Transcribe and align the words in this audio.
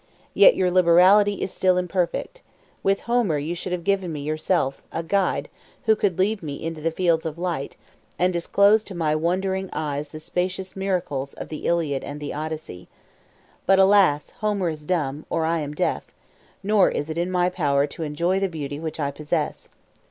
Yet 0.33 0.55
your 0.55 0.71
liberality 0.71 1.43
is 1.43 1.53
still 1.53 1.77
imperfect: 1.77 2.41
with 2.81 3.01
Homer 3.01 3.37
you 3.37 3.53
should 3.53 3.71
have 3.71 3.83
given 3.83 4.11
me 4.11 4.21
yourself; 4.21 4.81
a 4.91 5.03
guide, 5.03 5.47
who 5.83 5.95
could 5.95 6.17
lead 6.17 6.41
me 6.41 6.55
into 6.63 6.81
the 6.81 6.89
fields 6.89 7.23
of 7.23 7.37
light, 7.37 7.75
and 8.17 8.33
disclose 8.33 8.83
to 8.85 8.95
my 8.95 9.15
wondering 9.15 9.69
eyes 9.71 10.07
the 10.07 10.19
spacious 10.19 10.75
miracles 10.75 11.35
of 11.35 11.49
the 11.49 11.67
Iliad 11.67 12.03
and 12.03 12.19
Odyssey. 12.33 12.87
But, 13.67 13.77
alas! 13.77 14.31
Homer 14.39 14.69
is 14.69 14.85
dumb, 14.85 15.27
or 15.29 15.45
I 15.45 15.59
am 15.59 15.75
deaf; 15.75 16.05
nor 16.63 16.89
is 16.89 17.11
it 17.11 17.17
in 17.19 17.29
my 17.29 17.49
power 17.51 17.85
to 17.85 18.01
enjoy 18.01 18.39
the 18.39 18.49
beauty 18.49 18.79
which 18.79 18.99
I 18.99 19.11
possess. 19.11 19.69